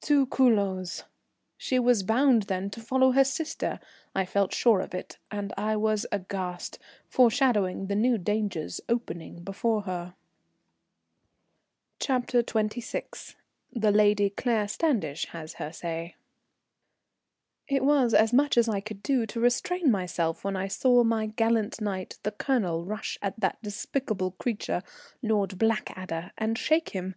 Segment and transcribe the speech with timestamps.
[0.00, 1.04] To Culoz?
[1.56, 3.78] She was bound then to follow her sister,
[4.12, 9.82] I felt sure of it; and I was aghast, foreshadowing the new dangers opening before
[9.82, 10.16] her.
[12.00, 13.36] CHAPTER XXVI.
[13.72, 16.16] [The Lady Claire Standish has her say.]
[17.68, 21.26] It was as much as I could do to restrain myself when I saw my
[21.26, 24.82] gallant knight, the Colonel, rush at that despicable creature,
[25.22, 27.14] Lord Blackadder, and shake him.